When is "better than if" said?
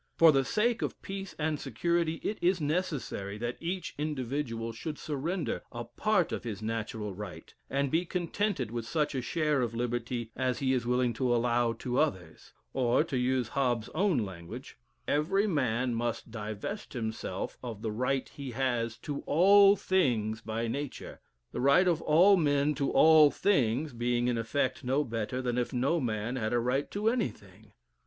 25.03-25.71